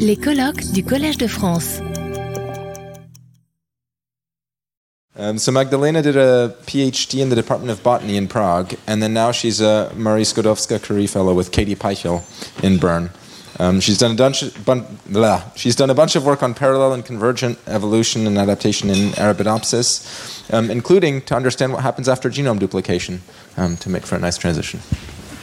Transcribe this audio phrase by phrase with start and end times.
[0.00, 1.80] Les colloques du Collège de France.
[5.18, 9.14] Um, so Magdalena did a PhD in the Department of Botany in Prague, and then
[9.14, 12.22] now she's a Marie Skłodowska-Curie Fellow with Katie Peichel
[12.62, 13.10] in Bern.
[13.58, 15.42] Um, she's done a bunch, bun, blah.
[15.54, 20.52] she's done a bunch of work on parallel and convergent evolution and adaptation in Arabidopsis,
[20.52, 23.22] um, including to understand what happens after genome duplication,
[23.56, 24.80] um, to make for a nice transition.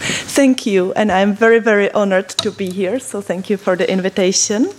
[0.04, 3.89] Thank you, and I'm very, very honored to be here, so thank you for the
[3.89, 4.70] invitation.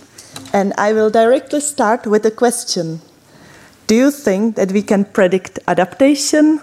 [0.53, 3.01] And I will directly start with a question
[3.87, 6.61] Do you think that we can predict adaptation?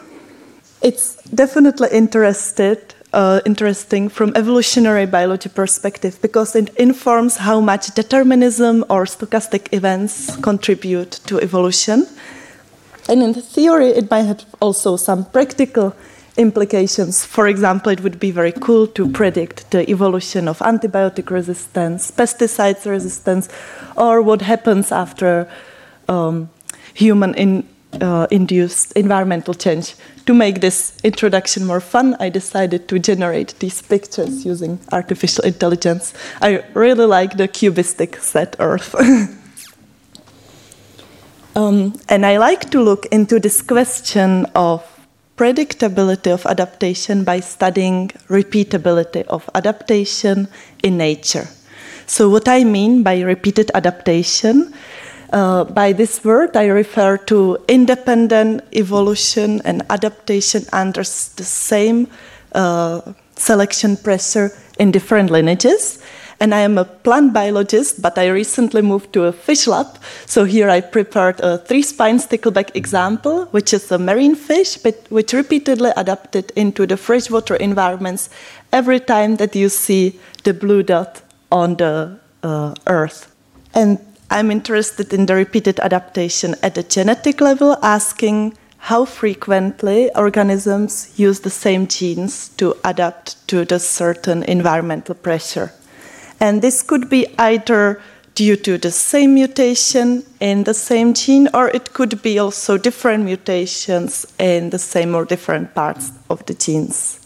[0.81, 8.85] It's definitely interested, uh, interesting from evolutionary biology perspective because it informs how much determinism
[8.89, 12.07] or stochastic events contribute to evolution.
[13.09, 15.95] And in theory, it might have also some practical
[16.37, 17.25] implications.
[17.25, 22.87] For example, it would be very cool to predict the evolution of antibiotic resistance, pesticides
[22.87, 23.49] resistance,
[23.97, 25.49] or what happens after
[26.09, 26.51] um,
[26.95, 27.69] human in,
[28.01, 29.95] uh, induced environmental change.
[30.27, 36.15] To make this introduction more fun, I decided to generate these pictures using artificial intelligence.
[36.41, 38.95] I really like the cubistic set Earth.
[41.57, 44.87] um, and I like to look into this question of
[45.37, 50.49] predictability of adaptation by studying repeatability of adaptation
[50.83, 51.49] in nature.
[52.07, 54.75] So, what I mean by repeated adaptation,
[55.33, 62.09] uh, by this word, I refer to independent evolution and adaptation under the same
[62.55, 63.01] uh,
[63.37, 66.03] selection pressure in different lineages
[66.43, 69.87] and I am a plant biologist, but I recently moved to a fish lab.
[70.27, 75.33] So here I prepared a three-spine stickleback example, which is a marine fish, but which
[75.33, 78.29] repeatedly adapted into the freshwater environments
[78.73, 83.33] every time that you see the blue dot on the uh, earth.
[83.73, 91.13] And I'm interested in the repeated adaptation at the genetic level, asking how frequently organisms
[91.17, 95.71] use the same genes to adapt to the certain environmental pressure.
[96.43, 98.03] And this could be either
[98.35, 103.25] due to the same mutation in the same gene, or it could be also different
[103.25, 107.25] mutations in the same or different parts of the genes.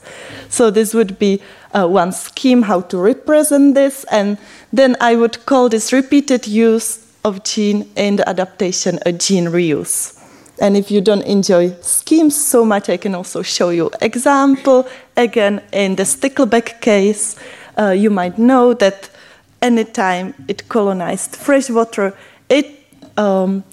[0.50, 1.40] So, this would be
[1.72, 4.36] uh, one scheme how to represent this, and
[4.70, 10.12] then I would call this repeated use of gene in adaptation a gene reuse.
[10.60, 14.86] And if you don't enjoy schemes so much, I can also show you example.
[15.16, 17.36] Again, in the stickleback case,
[17.78, 19.10] uh, you might know that
[19.62, 22.14] anytime it colonized freshwater,
[22.48, 22.66] it
[23.16, 23.64] um,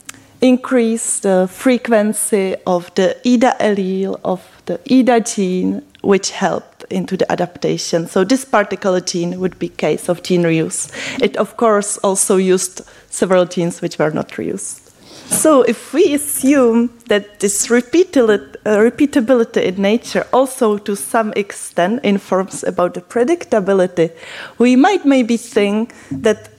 [0.42, 7.32] increased the frequency of the EDA allele of the EDA gene, which helped into the
[7.32, 8.08] adaptation.
[8.08, 10.92] So this particular gene would be case of gene reuse.
[11.22, 14.83] It of course also used several genes which were not reused.
[15.30, 22.64] So, if we assume that this uh, repeatability in nature also to some extent informs
[22.64, 24.12] about the predictability,
[24.58, 26.50] we might maybe think that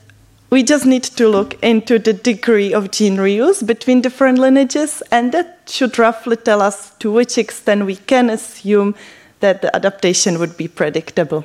[0.49, 5.31] we just need to look into the degree of gene reuse between different lineages, and
[5.31, 8.95] that should roughly tell us to which extent we can assume
[9.39, 11.43] that the adaptation would be predictable.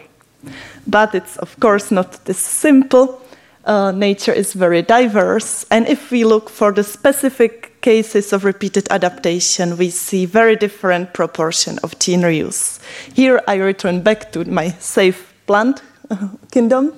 [0.86, 3.20] But it's, of course, not this simple
[3.64, 5.66] uh, nature is very diverse.
[5.70, 11.12] And if we look for the specific cases of repeated adaptation, we see very different
[11.12, 12.80] proportion of gene reuse.
[13.14, 15.82] Here I return back to my safe plant
[16.50, 16.92] kingdom.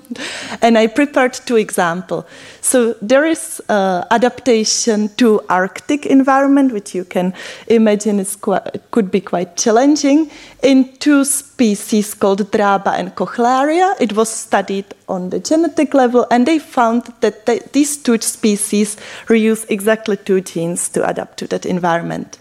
[0.61, 2.25] And I prepared two examples.
[2.61, 7.35] So there is uh, adaptation to Arctic environment, which you can
[7.67, 10.31] imagine is quite, could be quite challenging,
[10.63, 13.95] in two species called Draba and Cochlearia.
[14.01, 18.97] It was studied on the genetic level, and they found that these two species
[19.27, 22.39] reuse exactly two genes to adapt to that environment.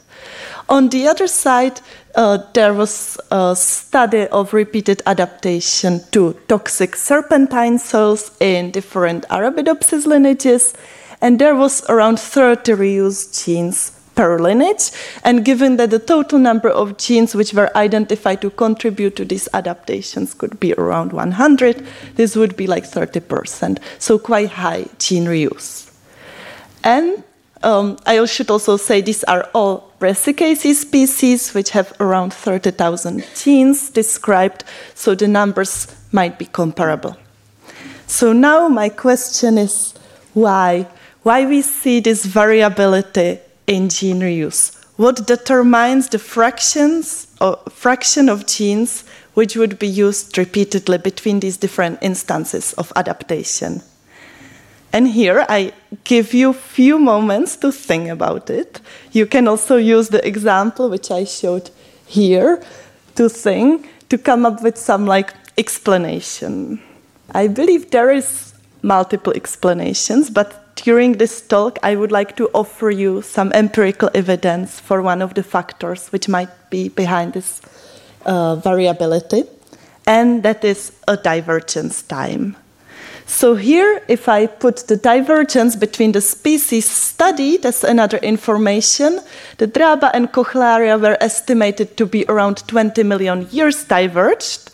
[0.69, 1.81] On the other side,
[2.15, 10.05] uh, there was a study of repeated adaptation to toxic serpentine soils in different Arabidopsis
[10.05, 10.73] lineages,
[11.21, 14.91] and there was around 30 reused genes per lineage.
[15.23, 19.47] And given that the total number of genes which were identified to contribute to these
[19.53, 21.85] adaptations could be around 100,
[22.15, 25.91] this would be like 30%, so quite high gene reuse.
[26.83, 27.23] And
[27.63, 33.91] um, I should also say these are all Brassicaceae species, which have around 30,000 genes
[33.91, 34.63] described,
[34.95, 37.15] so the numbers might be comparable.
[38.07, 39.93] So now my question is
[40.33, 40.87] why?
[41.21, 44.75] Why we see this variability in gene reuse?
[44.97, 49.03] What determines the fractions or fraction of genes
[49.35, 53.83] which would be used repeatedly between these different instances of adaptation?
[54.93, 55.73] And here I
[56.03, 58.81] give you few moments to think about it.
[59.11, 61.69] You can also use the example which I showed
[62.05, 62.61] here
[63.15, 66.81] to think, to come up with some like explanation.
[67.33, 72.89] I believe there is multiple explanations, but during this talk I would like to offer
[72.89, 77.61] you some empirical evidence for one of the factors which might be behind this
[78.25, 79.43] uh, variability,
[80.05, 82.57] and that is a divergence time.
[83.31, 89.21] So here, if I put the divergence between the species studied as another information,
[89.57, 94.69] the Draba and Cochlearia were estimated to be around 20 million years diverged,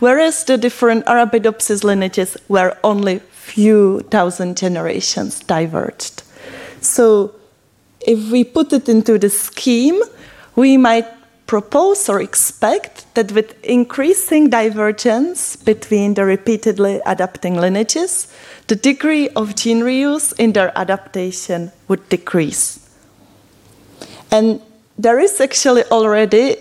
[0.00, 6.22] whereas the different Arabidopsis lineages were only few thousand generations diverged.
[6.82, 7.32] So
[8.00, 9.98] if we put it into the scheme,
[10.56, 11.06] we might
[11.46, 18.28] propose or expect that with increasing divergence between the repeatedly adapting lineages,
[18.66, 22.88] the degree of gene reuse in their adaptation would decrease.
[24.30, 24.60] And
[24.98, 26.56] there is actually already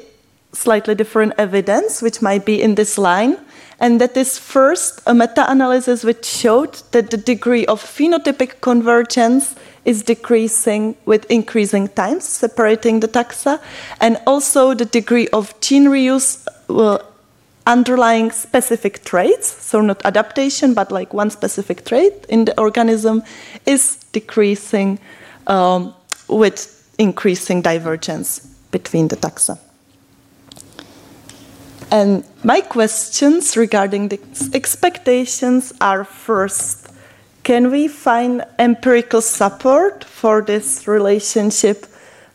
[0.52, 3.38] slightly different evidence which might be in this line,
[3.80, 9.56] and that is first a meta analysis which showed that the degree of phenotypic convergence
[9.86, 13.60] is decreasing with increasing times, separating the taxa,
[14.00, 16.98] and also the degree of gene reuse uh,
[17.66, 23.24] underlying specific traits, so not adaptation, but like one specific trait in the organism,
[23.66, 25.00] is decreasing
[25.48, 25.94] um,
[26.28, 28.40] with increasing divergence
[28.72, 29.58] between the taxa.
[31.92, 34.20] And my questions regarding the
[34.54, 36.90] expectations are first,
[37.44, 41.86] can we find empirical support for this relationship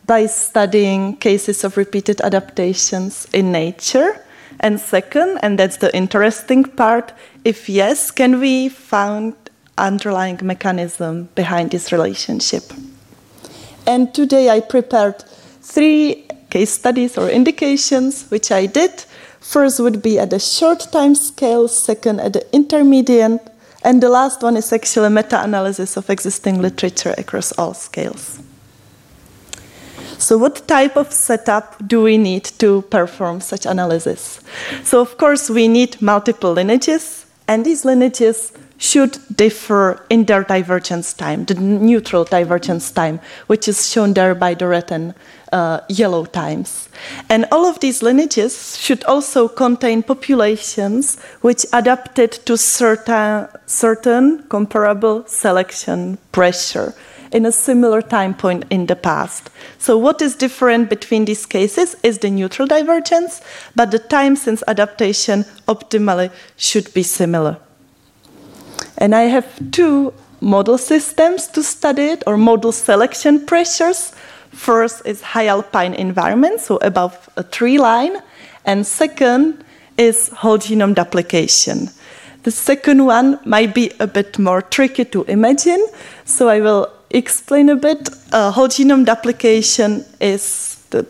[0.05, 4.23] by studying cases of repeated adaptations in nature?
[4.59, 7.13] And second, and that's the interesting part,
[7.43, 9.33] if yes, can we find
[9.77, 12.63] underlying mechanism behind this relationship?
[13.87, 15.23] And today I prepared
[15.61, 19.05] three case studies or indications, which I did.
[19.39, 23.48] First would be at a short time scale, second at the intermediate,
[23.83, 28.39] and the last one is actually a meta-analysis of existing literature across all scales.
[30.17, 34.41] So what type of setup do we need to perform such analysis?
[34.83, 41.13] So of course we need multiple lineages, and these lineages should differ in their divergence
[41.13, 45.13] time, the neutral divergence time, which is shown there by the red and
[45.51, 46.89] uh, yellow times.
[47.29, 55.25] And all of these lineages should also contain populations which adapted to certain, certain comparable
[55.27, 56.93] selection pressure
[57.31, 59.49] in a similar time point in the past.
[59.77, 63.41] So what is different between these cases is the neutral divergence,
[63.75, 67.57] but the time since adaptation optimally should be similar.
[68.97, 74.13] And I have two model systems to study it, or model selection pressures.
[74.51, 78.17] First is high alpine environment, so above a tree line,
[78.65, 79.63] and second
[79.97, 81.89] is whole genome duplication.
[82.43, 85.85] The second one might be a bit more tricky to imagine,
[86.25, 88.09] so I will explain a bit.
[88.31, 91.05] Uh, whole genome duplication is the,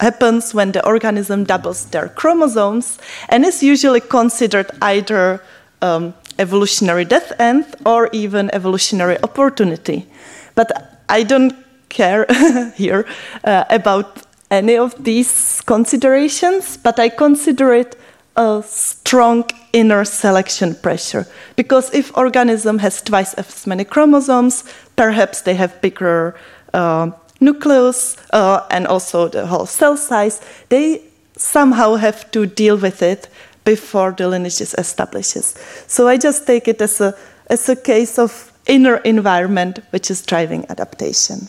[0.00, 5.40] happens when the organism doubles their chromosomes and is usually considered either
[5.80, 10.06] um, evolutionary death end or even evolutionary opportunity.
[10.54, 11.54] But I don't
[11.92, 12.26] care
[12.76, 13.04] here
[13.44, 17.96] uh, about any of these considerations, but I consider it
[18.36, 21.26] a strong inner selection pressure.
[21.56, 24.64] Because if organism has twice as many chromosomes,
[24.96, 26.34] perhaps they have bigger
[26.74, 31.02] uh, nucleus uh, and also the whole cell size, they
[31.36, 33.28] somehow have to deal with it
[33.64, 35.54] before the lineage is establishes.
[35.86, 37.14] So I just take it as a,
[37.48, 41.48] as a case of inner environment which is driving adaptation.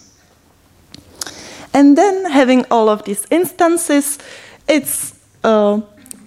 [1.74, 4.20] And then having all of these instances,
[4.68, 5.82] it's uh,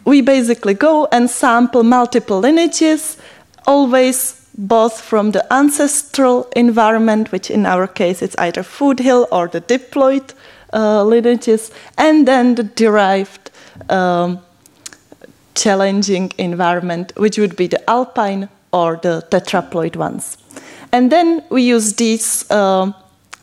[0.04, 3.16] we basically go and sample multiple lineages,
[3.66, 9.60] always both from the ancestral environment, which in our case it's either foothill or the
[9.60, 10.32] diploid
[10.72, 13.50] uh, lineages, and then the derived
[13.88, 14.38] um,
[15.54, 20.38] challenging environment, which would be the alpine or the tetraploid ones.
[20.92, 22.92] And then we use these uh,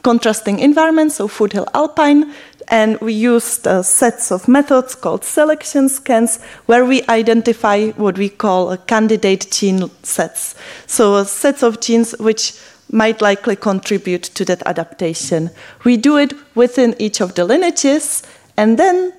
[0.04, 2.34] contrasting environments, so foothill alpine,
[2.68, 8.30] and we used uh, sets of methods called selection scans where we identify what we
[8.30, 10.56] call candidate gene sets.
[10.88, 12.54] So uh, sets of genes which
[12.92, 15.50] might likely contribute to that adaptation.
[15.84, 18.24] We do it within each of the lineages
[18.56, 19.14] and then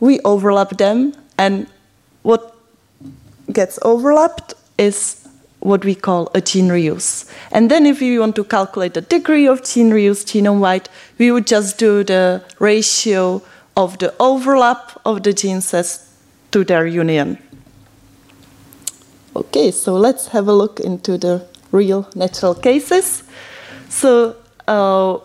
[0.00, 1.66] we overlap them and
[2.22, 2.56] what
[3.52, 5.28] gets overlapped is
[5.62, 7.24] what we call a gene reuse.
[7.52, 10.88] And then if you want to calculate the degree of gene reuse genome-wide,
[11.18, 13.42] we would just do the ratio
[13.76, 16.08] of the overlap of the genes as
[16.50, 17.38] to their union.
[19.34, 23.22] Okay, so let's have a look into the real natural cases.
[23.88, 25.18] So uh,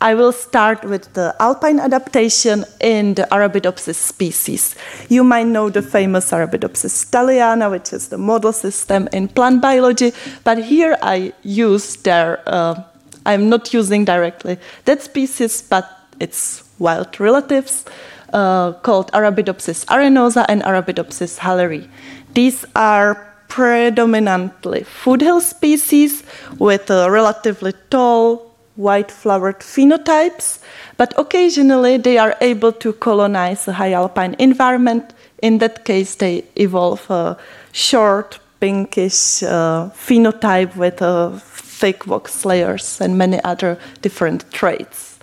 [0.00, 4.74] I will start with the alpine adaptation in the Arabidopsis species.
[5.08, 10.12] You might know the famous Arabidopsis thaliana, which is the model system in plant biology,
[10.42, 12.82] but here I use their, uh,
[13.24, 15.88] I'm not using directly that species, but
[16.20, 17.84] its wild relatives
[18.32, 21.88] uh, called Arabidopsis arenosa and Arabidopsis halleri.
[22.34, 26.24] These are predominantly foothill species
[26.58, 28.43] with a relatively tall,
[28.76, 30.58] white flowered phenotypes,
[30.96, 35.14] but occasionally they are able to colonize a high alpine environment.
[35.42, 37.36] In that case, they evolve a
[37.72, 45.18] short, pinkish uh, phenotype with uh, thick wax layers and many other different traits.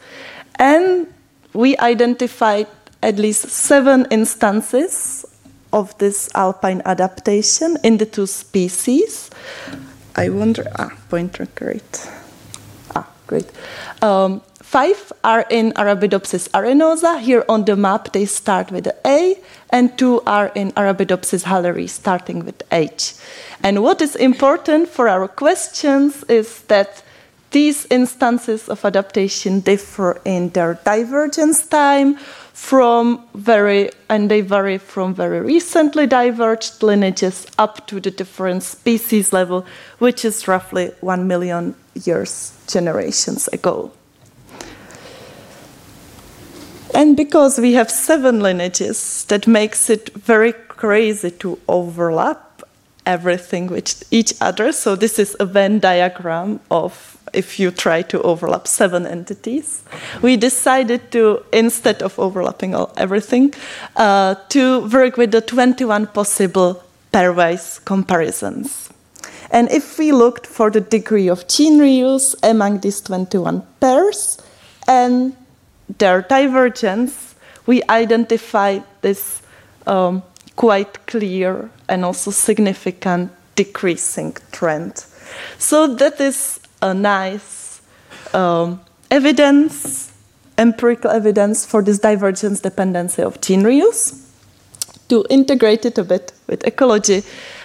[0.55, 1.07] And
[1.53, 2.67] we identified
[3.01, 5.25] at least seven instances
[5.73, 9.29] of this alpine adaptation in the two species.
[10.15, 12.09] I wonder, ah, pointer, great.
[13.31, 13.49] Great.
[14.01, 17.17] Um, five are in Arabidopsis arenosa.
[17.21, 22.43] Here on the map, they start with A, and two are in Arabidopsis halleri, starting
[22.43, 23.13] with H.
[23.63, 27.03] And what is important for our questions is that
[27.51, 32.17] these instances of adaptation differ in their divergence time
[32.51, 39.31] from very, and they vary from very recently diverged lineages up to the different species
[39.31, 39.65] level,
[39.99, 43.91] which is roughly one million years, generations ago.
[46.93, 52.63] And because we have seven lineages, that makes it very crazy to overlap
[53.05, 54.71] everything with each other.
[54.71, 59.83] So this is a Venn diagram of if you try to overlap seven entities.
[60.21, 63.53] We decided to, instead of overlapping all, everything,
[63.95, 66.83] uh, to work with the 21 possible
[67.13, 68.89] pairwise comparisons.
[69.51, 74.41] And if we looked for the degree of gene reuse among these 21 pairs
[74.87, 75.35] and
[75.97, 79.41] their divergence, we identified this
[79.85, 80.23] um,
[80.55, 85.05] quite clear and also significant decreasing trend.
[85.57, 87.81] So that is a nice
[88.33, 88.79] um,
[89.09, 90.13] evidence,
[90.57, 94.27] empirical evidence for this divergence dependency of gene reuse.
[95.09, 97.23] To integrate it a bit with ecology,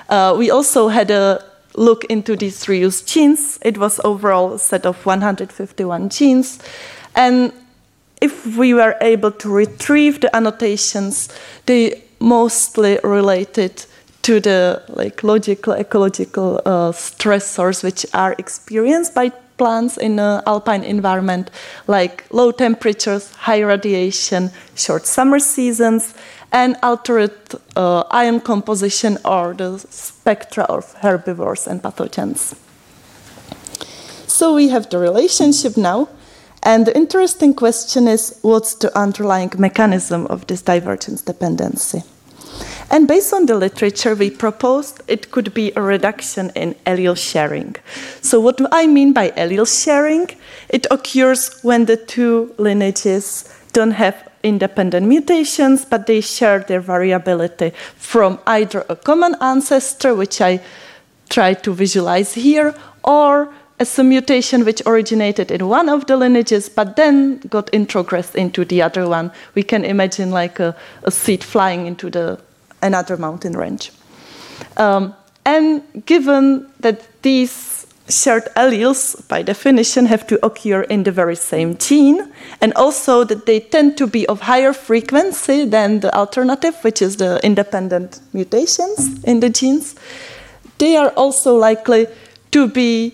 [0.09, 1.45] uh, we also had a
[1.77, 3.59] look into these reused genes.
[3.63, 6.59] It was overall a set of 151 genes.
[7.15, 7.53] And
[8.21, 11.29] if we were able to retrieve the annotations,
[11.67, 13.85] they mostly related
[14.23, 20.85] to the like logical ecological uh, stressors which are experienced by plants in an alpine
[20.85, 21.51] environment
[21.87, 26.15] like low temperatures high radiation short summer seasons
[26.53, 27.33] and altered
[27.77, 32.57] uh, ion composition or the spectra of herbivores and pathogens.
[34.27, 36.09] So we have the relationship now
[36.63, 42.03] and the interesting question is what's the underlying mechanism of this divergence dependency
[42.91, 47.77] and based on the literature, we proposed it could be a reduction in allele sharing.
[48.21, 50.29] So, what do I mean by allele sharing,
[50.69, 57.73] it occurs when the two lineages don't have independent mutations, but they share their variability
[57.97, 60.61] from either a common ancestor, which I
[61.29, 66.69] try to visualize here, or as a mutation which originated in one of the lineages
[66.69, 69.31] but then got introgressed into the other one.
[69.55, 72.41] We can imagine like a, a seed flying into the
[72.87, 73.93] another mountain range.
[74.77, 75.15] Um,
[75.45, 81.77] and given that these shared alleles, by definition, have to occur in the very same
[81.77, 87.03] gene, and also that they tend to be of higher frequency than the alternative, which
[87.03, 89.95] is the independent mutations in the genes,
[90.79, 92.07] they are also likely
[92.51, 93.13] to be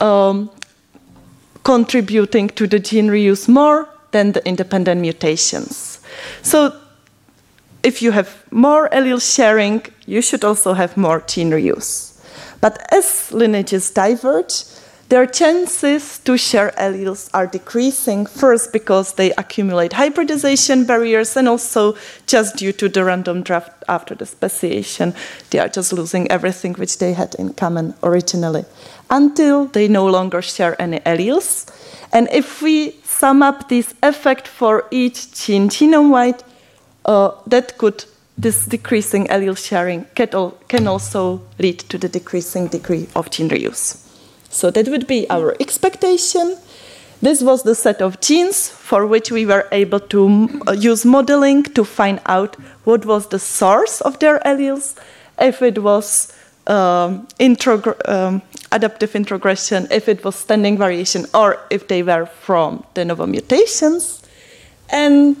[0.00, 0.50] um,
[1.62, 6.00] contributing to the gene reuse more than the independent mutations.
[6.42, 6.74] So
[7.82, 12.18] if you have more allele sharing, you should also have more gene reuse.
[12.60, 14.64] But as lineages diverge,
[15.08, 21.96] their chances to share alleles are decreasing, first because they accumulate hybridization barriers, and also
[22.26, 25.12] just due to the random drift after the speciation.
[25.50, 28.64] They are just losing everything which they had in common originally,
[29.08, 31.66] until they no longer share any alleles.
[32.12, 36.44] And if we sum up this effect for each gene genome wide,
[37.04, 38.04] uh, that could
[38.40, 44.06] this decreasing allele sharing can also lead to the decreasing degree of gene reuse.
[44.48, 46.56] So that would be our expectation.
[47.20, 51.64] This was the set of genes for which we were able to uh, use modeling
[51.64, 54.96] to find out what was the source of their alleles,
[55.38, 56.32] if it was
[56.66, 57.28] um,
[58.06, 58.42] um,
[58.72, 64.22] adaptive introgression, if it was standing variation, or if they were from de novo mutations.
[64.88, 65.36] And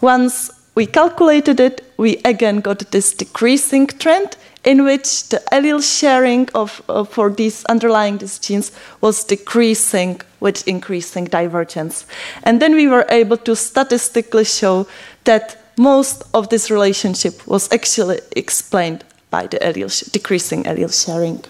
[0.00, 6.48] once we calculated it, we again got this decreasing trend in which the allele sharing
[6.54, 12.04] of, uh, for these underlying these genes was decreasing with increasing divergence.
[12.42, 14.86] And then we were able to statistically show
[15.24, 21.42] that most of this relationship was actually explained by the allele decreasing allele sharing.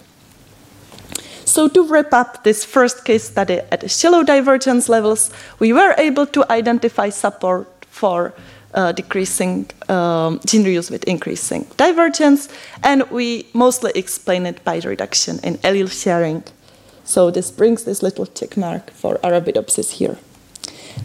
[1.44, 6.26] So to wrap up this first case study at shallow divergence levels, we were able
[6.26, 8.34] to identify support for
[8.76, 12.48] uh, decreasing um, gene reuse with increasing divergence,
[12.82, 16.44] and we mostly explain it by reduction in allele sharing.
[17.04, 20.18] So this brings this little check mark for Arabidopsis here.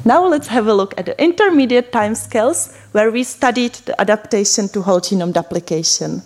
[0.04, 4.82] Now let's have a look at the intermediate timescales where we studied the adaptation to
[4.82, 6.24] whole genome duplication.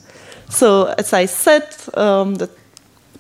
[0.50, 2.50] So as I said, um, the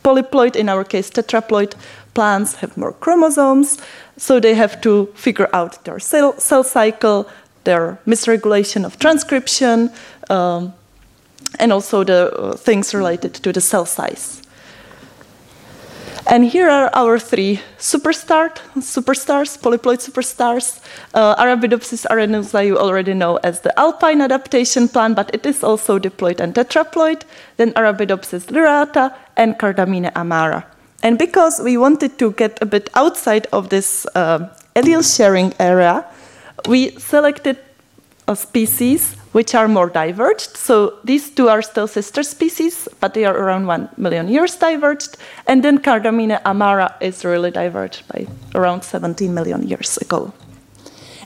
[0.03, 1.73] polyploid, in our case tetraploid,
[2.13, 3.77] plants have more chromosomes,
[4.17, 7.27] so they have to figure out their cell, cell cycle,
[7.65, 9.91] their misregulation of transcription,
[10.29, 10.73] um,
[11.59, 14.41] and also the uh, things related to the cell size.
[16.27, 20.81] And here are our three superstar, superstars, polyploid superstars.
[21.13, 25.99] Uh, Arabidopsis arenosa you already know as the alpine adaptation plant, but it is also
[25.99, 27.21] diploid and tetraploid.
[27.57, 30.65] Then Arabidopsis lyrata and Cardamine amara.
[31.03, 36.05] And because we wanted to get a bit outside of this uh, allele sharing area,
[36.67, 37.57] we selected
[38.33, 40.55] species which are more diverged.
[40.55, 45.17] So these two are still sister species, but they are around 1 million years diverged.
[45.45, 50.33] And then Cardamine amara is really diverged by around 17 million years ago.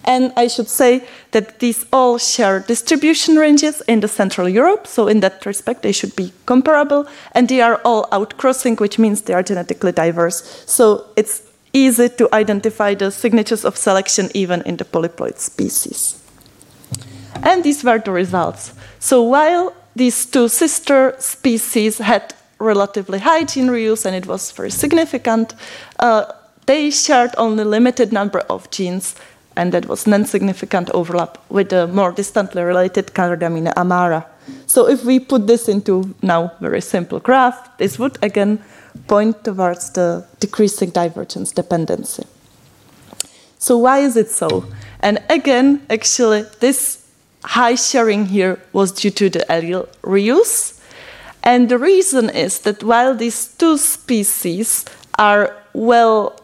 [0.06, 5.08] And I should say that these all share distribution ranges in the Central Europe, so
[5.08, 9.36] in that respect they should be comparable, and they are all outcrossing, which means they
[9.36, 10.64] are genetically diverse.
[10.66, 16.22] So it's easy to identify the signatures of selection even in the polyploid species.
[17.44, 18.74] And these were the results.
[19.00, 24.72] So while these two sister species had relatively high gene reuse and it was very
[24.72, 25.54] significant,
[26.00, 26.26] uh,
[26.66, 29.16] they shared only limited number of genes
[29.56, 34.26] and that was non-significant overlap with the more distantly related Cardamine amara.
[34.68, 38.60] So if we put this into now very simple graph, this would again
[39.08, 42.24] point towards the decreasing divergence dependency.
[43.58, 44.66] So why is it so?
[45.02, 47.06] And again, actually, this
[47.44, 50.80] high sharing here was due to the allele reuse.
[51.44, 54.86] And the reason is that while these two species
[55.18, 56.40] are well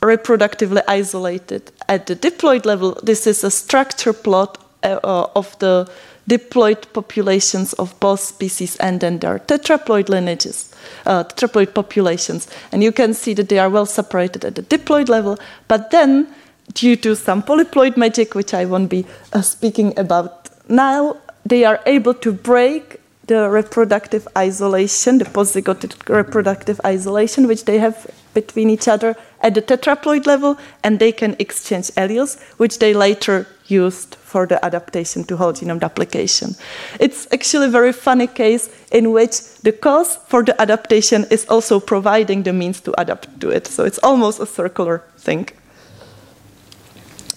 [0.00, 5.90] reproductively isolated at the diploid level, this is a structure plot uh, of the
[6.28, 10.74] diploid populations of both species and then their tetraploid lineages,
[11.06, 12.46] uh, tetraploid populations.
[12.70, 16.28] And you can see that they are well separated at the diploid level, but then
[16.74, 21.80] due to some polyploid magic, which I won't be uh, speaking about now, they are
[21.86, 28.88] able to break the reproductive isolation, the postzygotic reproductive isolation, which they have between each
[28.88, 34.46] other at the tetraploid level, and they can exchange alleles, which they later used for
[34.46, 36.54] the adaptation to whole genome duplication.
[36.98, 41.80] It's actually a very funny case in which the cause for the adaptation is also
[41.80, 43.66] providing the means to adapt to it.
[43.66, 45.48] So it's almost a circular thing.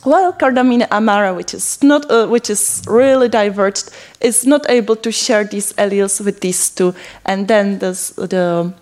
[0.04, 5.12] While Cardamine amara, which is not, uh, which is really diverged, is not able to
[5.12, 8.74] share these alleles with these two, and then this, the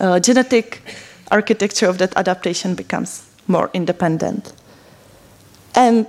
[0.00, 0.82] uh, genetic
[1.30, 4.52] architecture of that adaptation becomes more independent.
[5.74, 6.06] And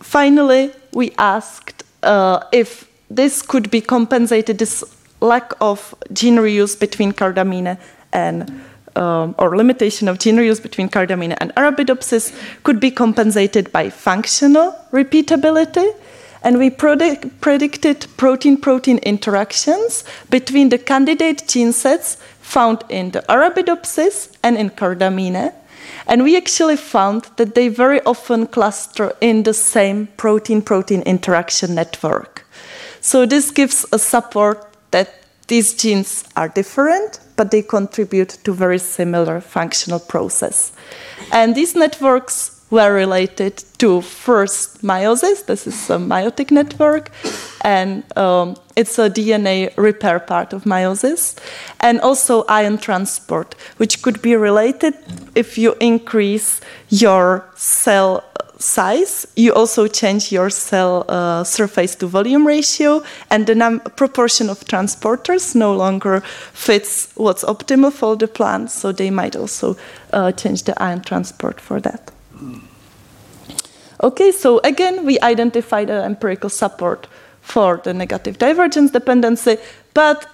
[0.00, 4.82] finally, we asked uh, if this could be compensated, this
[5.20, 7.78] lack of gene reuse between Cardamine
[8.12, 8.62] and
[8.96, 14.78] um, or limitation of gene reuse between Cardamine and Arabidopsis could be compensated by functional
[14.92, 15.94] repeatability.
[16.44, 22.18] And we predict, predicted protein protein interactions between the candidate gene sets
[22.52, 25.52] found in the Arabidopsis and in Cardamine.
[26.06, 31.74] And we actually found that they very often cluster in the same protein protein interaction
[31.74, 32.44] network.
[33.00, 34.58] So this gives a support
[34.90, 35.08] that
[35.48, 40.72] these genes are different, but they contribute to very similar functional process.
[41.32, 47.10] And these networks were related to first meiosis, this is a meiotic network,
[47.60, 51.36] and um, it's a DNA repair part of meiosis,
[51.80, 54.94] and also ion transport, which could be related
[55.34, 58.24] if you increase your cell
[58.58, 64.60] size, you also change your cell uh, surface to volume ratio, and the proportion of
[64.60, 66.20] transporters no longer
[66.54, 69.76] fits what's optimal for the plant, so they might also
[70.14, 72.10] uh, change the ion transport for that.
[74.02, 77.06] Okay, so again, we identified an empirical support
[77.40, 79.58] for the negative divergence dependency,
[79.94, 80.26] but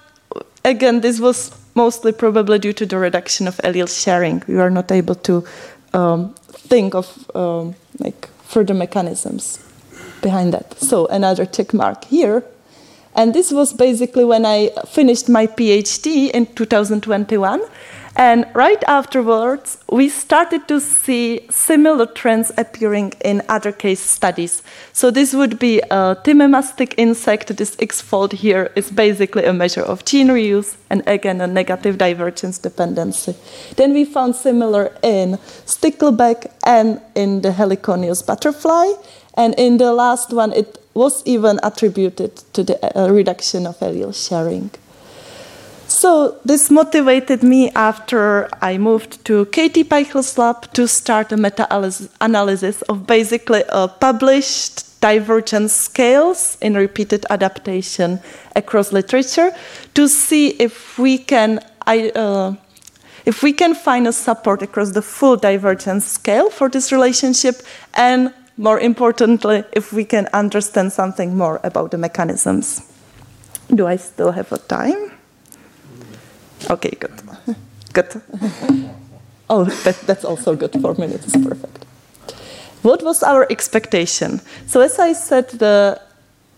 [0.64, 4.42] again, this was mostly probably due to the reduction of allele sharing.
[4.48, 5.44] We were not able to
[5.92, 9.58] um, think of um, like further mechanisms
[10.22, 10.78] behind that.
[10.80, 12.42] So another tick mark here.
[13.14, 17.60] And this was basically when I finished my PhD in 2021.
[18.20, 24.60] And right afterwards, we started to see similar trends appearing in other case studies.
[24.92, 27.56] So this would be a Timema stick insect.
[27.56, 32.58] This X-fold here is basically a measure of gene reuse, and again, a negative divergence
[32.58, 33.36] dependency.
[33.76, 38.94] Then we found similar in stickleback and in the heliconius butterfly.
[39.34, 44.12] And in the last one, it was even attributed to the uh, reduction of allele
[44.12, 44.72] sharing.
[45.98, 52.82] So this motivated me after I moved to Katie Peichel's lab to start a meta-analysis
[52.82, 58.20] of basically uh, published divergence scales in repeated adaptation
[58.54, 59.50] across literature
[59.94, 62.54] to see if we can I, uh,
[63.26, 67.56] if we can find a support across the full divergence scale for this relationship
[67.94, 72.86] and more importantly if we can understand something more about the mechanisms.
[73.74, 75.17] Do I still have a time?
[76.70, 77.22] Okay, good.
[77.92, 78.22] good.
[79.50, 80.72] oh, that, that's also good.
[80.80, 81.84] Four minutes perfect.
[82.82, 84.40] What was our expectation?
[84.66, 86.00] So, as I said, the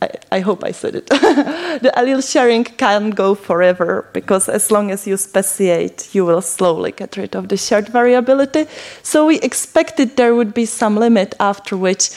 [0.03, 1.07] I, I hope I said it.
[1.09, 6.93] the allele sharing can't go forever because as long as you speciate, you will slowly
[6.93, 8.67] get rid of the shared variability.
[9.03, 12.11] So we expected there would be some limit after which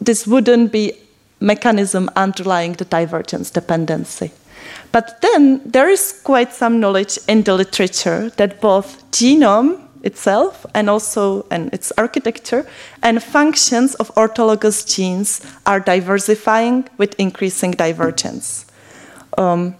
[0.00, 0.92] this wouldn't be
[1.40, 4.32] mechanism underlying the divergence dependency.
[4.92, 10.88] But then there is quite some knowledge in the literature that both genome itself and
[10.88, 12.66] also and its architecture
[13.02, 18.66] and functions of orthologous genes are diversifying with increasing divergence.
[19.36, 19.76] Um,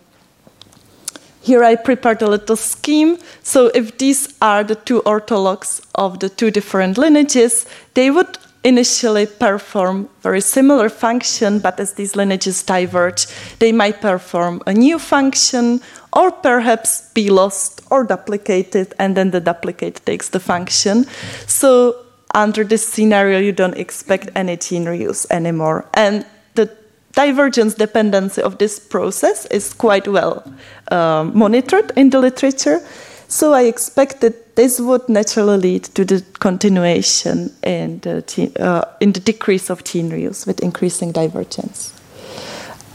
[1.42, 3.18] here I prepared a little scheme.
[3.42, 9.26] So if these are the two orthologs of the two different lineages, they would initially
[9.26, 13.26] perform very similar function, but as these lineages diverge,
[13.58, 15.80] they might perform a new function
[16.12, 21.06] or perhaps be lost or duplicated, and then the duplicate takes the function.
[21.46, 21.96] So
[22.34, 25.88] under this scenario, you don't expect any gene reuse anymore.
[25.94, 26.70] And the
[27.12, 30.44] divergence dependency of this process is quite well
[30.90, 32.80] um, monitored in the literature.
[33.28, 39.20] So I expected this would naturally lead to the continuation in the, uh, in the
[39.20, 41.98] decrease of gene reuse with increasing divergence.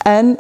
[0.06, 0.40] And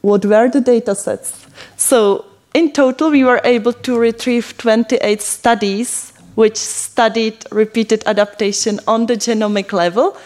[0.00, 1.46] what were the data sets?
[1.76, 9.06] So in total, we were able to retrieve 28 studies which studied repeated adaptation on
[9.06, 10.16] the genomic level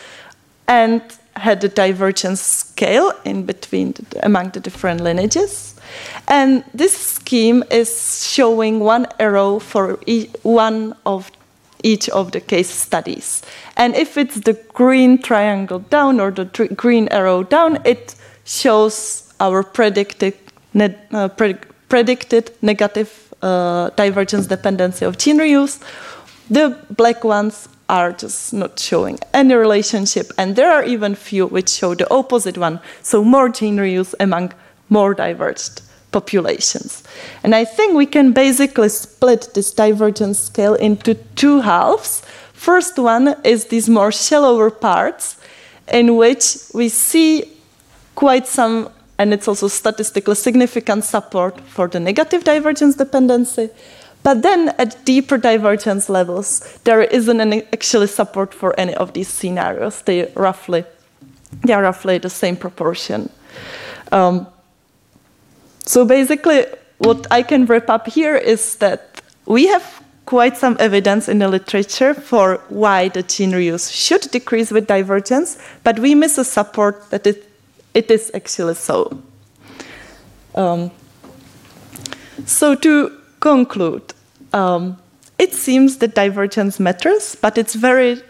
[0.66, 1.02] and
[1.36, 5.77] had a divergence scale in between the, among the different lineages.
[6.26, 11.30] And this scheme is showing one arrow for e one of
[11.82, 13.42] each of the case studies.
[13.76, 16.44] And if it's the green triangle down or the
[16.76, 20.34] green arrow down, it shows our predicted,
[20.74, 21.54] ne uh, pre
[21.88, 25.80] predicted negative uh, divergence dependency of gene reuse.
[26.50, 31.70] The black ones are just not showing any relationship, and there are even few which
[31.70, 34.52] show the opposite one, so more gene reuse among
[34.88, 37.02] more diverged populations.
[37.42, 42.22] And I think we can basically split this divergence scale into two halves.
[42.52, 45.36] First one is these more shallower parts
[45.92, 47.44] in which we see
[48.14, 53.70] quite some, and it's also statistically significant support for the negative divergence dependency.
[54.22, 59.28] But then at deeper divergence levels, there isn't any actually support for any of these
[59.28, 60.02] scenarios.
[60.02, 60.84] They roughly,
[61.64, 63.30] they are roughly the same proportion.
[64.10, 64.48] Um,
[65.88, 66.66] so basically,
[66.98, 71.48] what I can wrap up here is that we have quite some evidence in the
[71.48, 77.08] literature for why the gene reuse should decrease with divergence, but we miss a support
[77.08, 77.50] that it,
[77.94, 79.22] it is actually so.
[80.54, 80.90] Um,
[82.44, 84.12] so to conclude,
[84.52, 84.98] um,
[85.38, 88.20] it seems that divergence matters, but it's very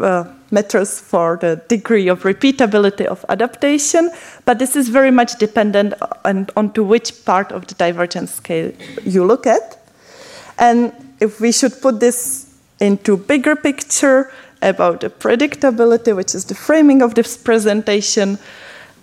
[0.00, 4.10] uh, matters for the degree of repeatability of adaptation,
[4.44, 5.94] but this is very much dependent
[6.24, 8.72] on, on to which part of the divergence scale
[9.04, 9.78] you look at.
[10.58, 16.54] And if we should put this into bigger picture about the predictability, which is the
[16.54, 18.38] framing of this presentation,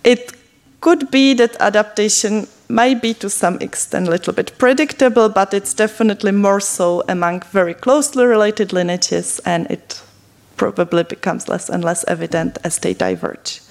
[0.04, 0.32] it
[0.80, 5.74] could be that adaptation might be to some extent a little bit predictable, but it's
[5.74, 10.02] definitely more so among very closely related lineages, and it
[10.58, 13.62] probably becomes less and less evident as they diverge.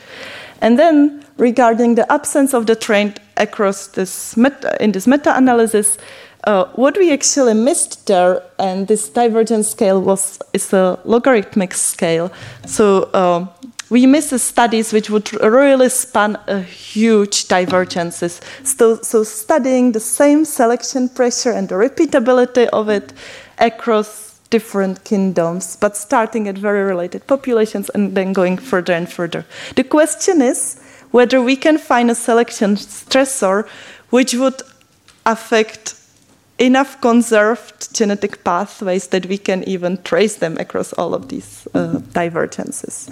[0.61, 5.97] And then, regarding the absence of the trend across this meta, in this meta-analysis,
[6.45, 12.31] uh, what we actually missed there, and this divergence scale was is a logarithmic scale.
[12.65, 13.45] So uh,
[13.89, 18.41] we miss the studies which would really span a huge divergences.
[18.63, 23.13] So, so studying the same selection pressure and the repeatability of it
[23.59, 29.45] across different kingdoms, but starting at very related populations and then going further and further.
[29.75, 30.79] The question is
[31.11, 33.67] whether we can find a selection stressor
[34.09, 34.61] which would
[35.25, 35.95] affect
[36.59, 41.99] enough conserved genetic pathways that we can even trace them across all of these uh,
[42.13, 43.09] divergences.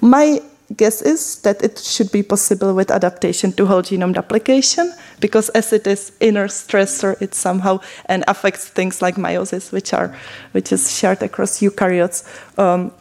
[0.00, 0.40] My
[0.76, 5.72] guess is that it should be possible with adaptation to whole genome duplication because as
[5.72, 10.14] it is inner stressor it somehow and affects things like meiosis which are
[10.52, 12.24] which is shared across eukaryotes
[12.58, 12.92] um,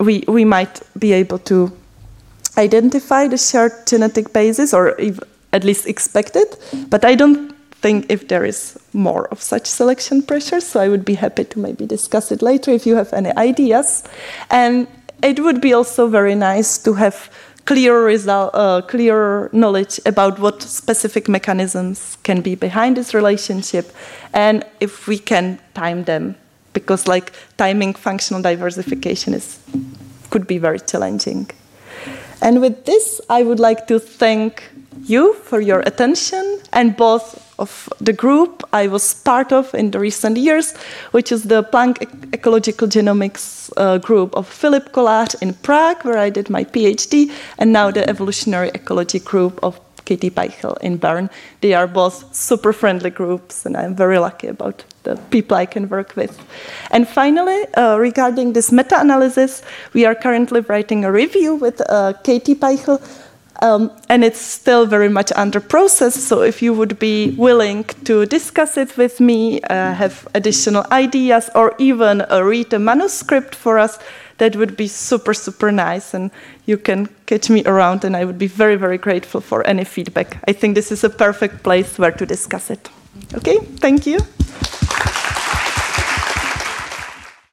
[0.00, 1.70] we we might be able to
[2.58, 4.96] identify the shared genetic basis or
[5.52, 6.58] at least expect it
[6.90, 10.60] but i don't think if there is more of such selection pressure.
[10.60, 14.04] So I would be happy to maybe discuss it later if you have any ideas.
[14.50, 14.86] And
[15.24, 17.30] it would be also very nice to have
[17.64, 23.92] clear result, uh, clear knowledge about what specific mechanisms can be behind this relationship,
[24.34, 26.36] and if we can time them,
[26.74, 29.58] because like timing functional diversification is
[30.30, 31.48] could be very challenging.
[32.42, 34.70] And with this, I would like to thank
[35.08, 40.00] you for your attention and both of the group I was part of in the
[40.00, 40.74] recent years,
[41.12, 46.30] which is the Plant Ecological Genomics uh, group of Filip Kolář in Prague, where I
[46.30, 51.30] did my PhD, and now the Evolutionary Ecology group of Katie Peichel in Bern.
[51.60, 55.88] They are both super friendly groups, and I'm very lucky about the people I can
[55.88, 56.38] work with.
[56.90, 59.62] And finally, uh, regarding this meta analysis,
[59.92, 63.00] we are currently writing a review with uh, Katie Peichel
[63.62, 66.14] um, and it's still very much under process.
[66.14, 71.50] So if you would be willing to discuss it with me, uh, have additional ideas,
[71.54, 73.98] or even uh, read a manuscript for us,
[74.38, 76.14] that would be super, super nice.
[76.14, 76.30] And
[76.66, 80.38] you can catch me around, and I would be very, very grateful for any feedback.
[80.48, 82.90] I think this is a perfect place where to discuss it.
[83.34, 84.18] Okay, thank you.